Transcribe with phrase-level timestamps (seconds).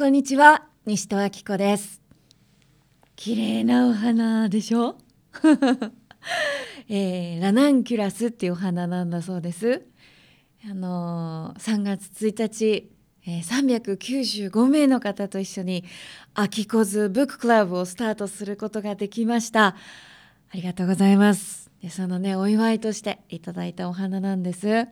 [0.00, 2.00] こんにちは西戸明子です。
[3.16, 4.96] 綺麗なお花でしょ、
[6.88, 9.84] えー、ラナンキュラスっていうお花なんだそうです。
[10.64, 12.90] あのー、3月1日、
[13.26, 15.84] えー、395名の方と一緒に
[16.32, 19.66] アキコズブッククラブをスタートすることができました。
[19.66, 19.76] あ
[20.54, 21.70] りがとうございます。
[21.82, 24.86] でそのねお祝いとしていただいたお花なんです。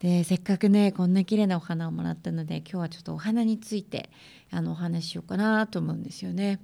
[0.00, 4.10] でせっかくねこんな綺麗なお花をもらったので今日はちょっとお花について
[4.50, 6.60] あのお話ししようかなと思うんですよね。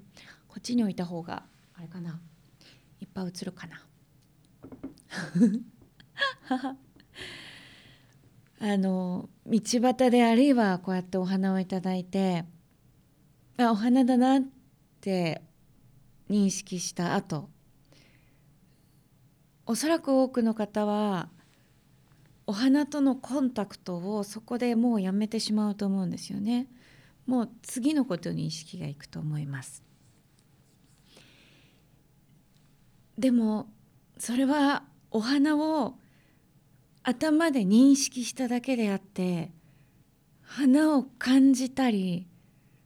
[0.49, 1.43] こっちに置いた方が
[1.77, 2.21] あれかな
[3.01, 3.85] いっぱい映るかな。
[8.61, 12.45] あの道端であるいはこうやってお花をいただいて
[13.59, 14.43] あお花だなっ
[15.01, 15.43] て
[16.31, 17.51] 認識した後
[19.67, 21.29] おそらく多くの方は
[22.47, 26.69] お花とのコンタクトをそこでもうやめてしまうと思うんですよね。
[27.27, 29.83] もう次のことに意識がいくと思います。
[33.19, 33.69] でも
[34.19, 35.95] それはお花を
[37.03, 39.53] 頭で認識しただけであって
[40.43, 42.27] 花を感じたり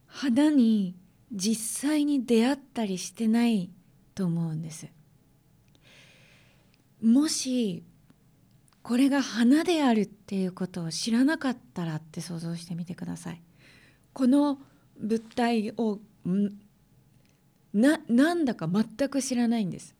[0.05, 0.95] 花に
[1.31, 3.69] 実際に出会ったりしてない
[4.15, 4.87] と思うんです。
[7.01, 7.83] もし
[8.89, 13.41] これが花であるっていうことを知らなかったらって想像してみてください。
[14.13, 14.57] この
[14.99, 15.99] 物体を
[17.71, 19.93] ななんだか全く知らないんです。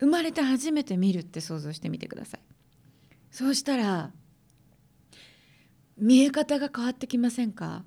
[0.00, 2.40] 生まれて初めて見るって想像してみてください。
[3.30, 4.10] そうしたら
[5.96, 7.84] 見え方が変わってきませんか？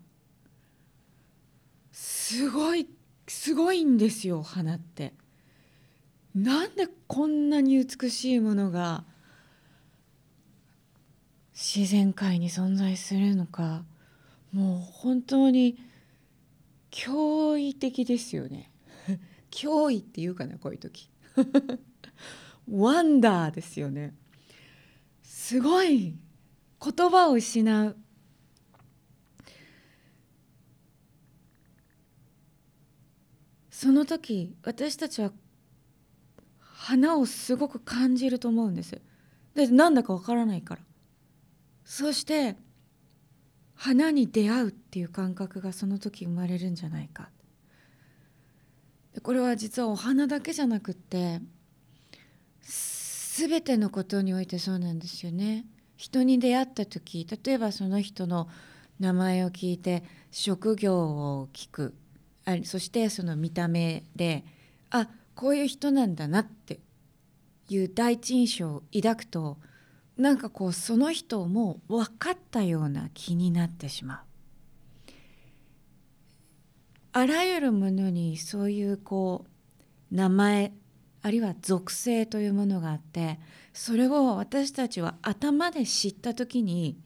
[1.91, 2.87] すごい
[3.27, 5.13] すごいんですよ花って。
[6.33, 9.03] なんでこんなに美しいものが
[11.53, 13.83] 自然界に存在するのか
[14.51, 15.77] もう本当に
[16.91, 18.71] 驚異的ですよね。
[19.49, 21.09] 脅威っていうかなこういう時。
[22.69, 24.13] ワンダーですよね。
[25.23, 26.15] すごい
[26.79, 27.97] 言葉を失う。
[33.71, 35.33] その時私たちは
[36.59, 39.01] 花をすごく感じると思うんです。
[39.55, 40.81] でなんだかわからないから。
[41.95, 42.55] そして
[43.75, 47.29] 花に出会うっていう感覚がその時生まれるんじゃないか
[49.21, 51.39] これは実はお花だけじゃなくって
[53.37, 55.65] 全てのことにおいてそうなんですよね。
[55.95, 58.49] 人に出会った時例えばその人の
[58.99, 61.93] 名前を聞いて職業を聞く
[62.45, 64.43] あそしてその見た目で
[64.89, 66.79] あこういう人なんだなって
[67.69, 69.59] いう第一印象を抱くと
[70.17, 74.19] なんかこうその人をもう分かったような気になってしまう。
[77.15, 79.45] あらゆるものにそういうこ
[80.11, 80.73] う名前
[81.21, 83.39] あるいは属性というものがあって
[83.71, 86.97] それを私たちは頭で知った時に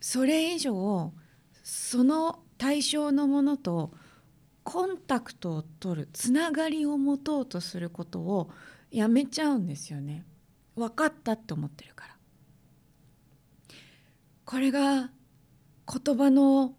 [0.00, 1.12] それ以上
[1.62, 3.92] その対象のものと
[4.64, 8.50] コンタクトを取るつながりを持とうとすることを
[8.90, 10.24] やめちゃうんですよね。
[10.76, 12.16] 分かったって思ってるから。
[14.44, 15.10] これが
[15.86, 16.74] 言葉の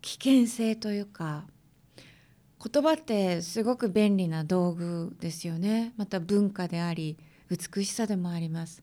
[0.00, 1.46] 危険性というか
[2.64, 5.92] 言葉ってすごく便利な道具ですよね。
[5.96, 7.18] また文化であり
[7.50, 8.82] 美しさでもあります。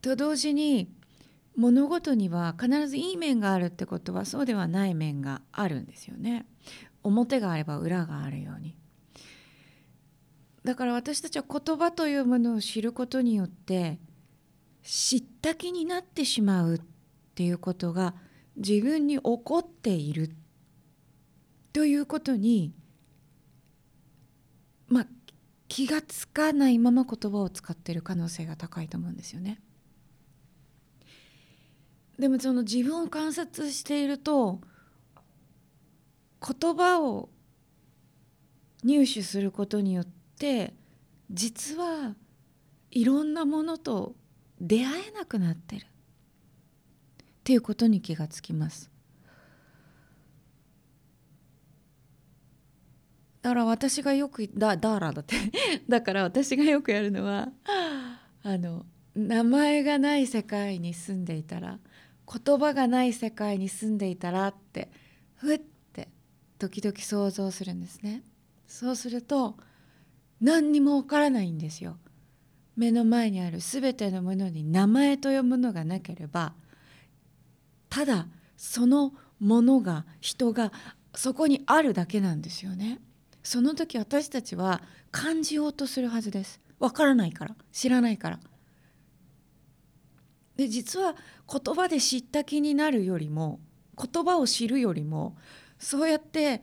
[0.00, 0.90] と同時に
[1.56, 6.46] 物事には必ずいい面があるってことはそうではない面があるんですよね。
[7.02, 8.76] 表があれば裏があるように。
[10.64, 13.98] だから私たちは言葉というものを知ることによって
[14.82, 16.80] 知った気になってしまうっ
[17.34, 18.14] ていうことが
[18.56, 20.30] 自分に起こっている
[21.72, 22.72] ということに
[24.88, 25.06] まあ
[25.68, 29.60] 気がつかないまま言葉を使っている可能性が高いと思うんですよね。
[32.18, 34.60] でもその自分を観察していると
[36.40, 37.28] 言葉を
[38.84, 40.74] 入手することによってって
[41.30, 42.14] 実は
[42.90, 44.14] いろんなものと
[44.60, 45.86] 出会えなくなってるっ
[47.44, 48.90] ていうことに気がつきます。
[53.42, 55.36] だから私がよくだダーラだって
[55.86, 57.52] だから私がよくやるのは
[58.42, 61.78] あの名前がない世界に住んでいたら
[62.26, 64.90] 言葉がない世界に住んでいたらって
[65.34, 66.08] ふって
[66.58, 68.22] 時々想像するんですね。
[68.66, 69.58] そうすると
[70.44, 71.96] 何にもわからないんですよ。
[72.76, 76.52] 目の前にある全てのものに名前というものがなければ
[77.88, 78.26] ただ
[78.56, 80.70] そのものが人が
[81.14, 83.00] そこにあるだけなんですよね。
[83.42, 86.60] その時私たちは感じようとするはずです。
[86.78, 88.40] わからないから知らないから。
[90.56, 91.16] で実は
[91.50, 93.60] 言葉で知った気になるよりも
[93.96, 95.38] 言葉を知るよりも
[95.78, 96.62] そうやって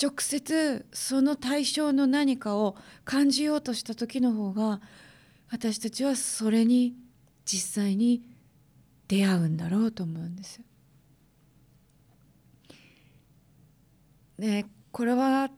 [0.00, 4.80] 直接その対象の何かを感じようとした時の方が
[5.50, 6.94] 私たちはそれに
[7.44, 8.22] 実際に
[9.08, 10.60] 出会うんだろうと思うんです。
[14.38, 15.50] でこれは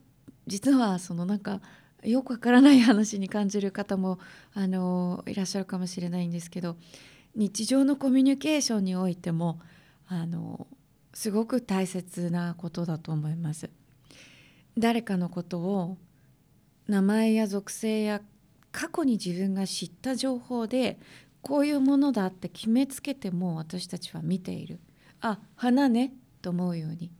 [0.47, 1.61] 実はそのなんか
[2.03, 4.19] よくわからない話に感じる方も
[4.53, 6.75] あのいらっしゃるかもしれないんですけど
[7.35, 9.59] 日常のコミュニケーションにおいても
[10.07, 10.67] あの
[11.13, 13.69] すごく大切なことだと思います。
[14.77, 15.97] 誰かのことを
[16.87, 18.21] 名前や属性や
[18.71, 20.99] 過去に自分が知った情報で
[21.41, 24.79] こういうものだって決めつけても私たちは見ている。
[25.21, 27.11] あ花ねと思うように。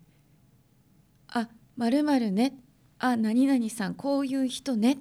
[1.28, 2.56] あまるね。
[3.00, 4.98] あ何々さんこういう人ね。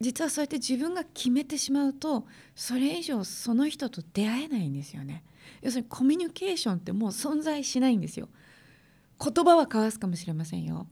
[0.00, 5.24] 実はそうやって自分が決めてしまうとそれ以上その人と出会えないんですよね。
[5.62, 8.28] 要するにコミュニケーションってもう存在しないんですよ。
[9.18, 10.86] 言葉は交わすかもしれませんよ。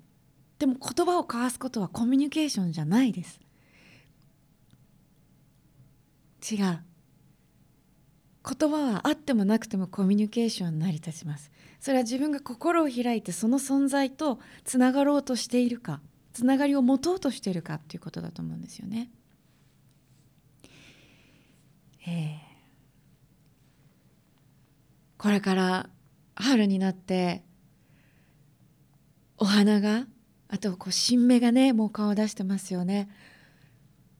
[0.58, 3.40] でも言葉を交わすことはコミュニケーションじゃないです。
[6.50, 6.80] 違う。
[8.46, 11.50] 言葉はあってもなくてもコミュニケーション成り立ちます。
[11.80, 16.00] それは自分が心を開いてその存在とつながろうとしているか
[16.32, 19.10] つながりを持とうとしているかっていうことだと思うんですよね。
[22.06, 22.38] えー、
[25.16, 25.88] これから
[26.34, 27.44] 春になって
[29.44, 30.06] お花が
[30.48, 33.10] あとこう新芽がねもう顔を出してますよね。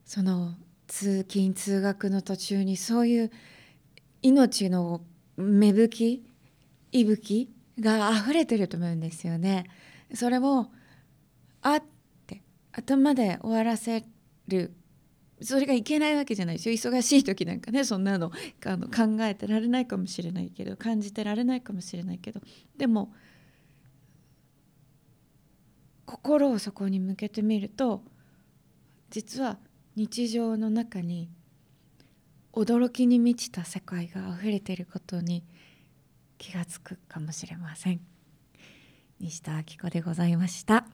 [0.05, 0.53] その
[0.85, 3.31] 通勤通学の途中にそういう
[4.21, 5.01] 命の
[5.35, 6.25] 芽吹き
[6.91, 7.49] 息吹
[7.79, 9.65] が溢れてると思うんですよね。
[10.13, 10.67] それを
[11.63, 11.83] あっ
[12.27, 14.05] て頭で終わらせ
[14.47, 14.75] る
[15.41, 18.31] それがいけないわけじゃないですよ忙しい時なんかねそんなの
[18.63, 22.41] あの考えてられないかもしれないけど感じてられないかもしれないけど
[22.77, 23.11] でも
[26.05, 28.03] 心をそこに向けてみると
[29.09, 29.57] 実は
[29.95, 31.29] 日常の中に
[32.53, 35.43] 驚きに満ちた世界があふれていることに
[36.37, 38.01] 気がつくかもしれません。
[39.19, 40.85] 西田明子でございました。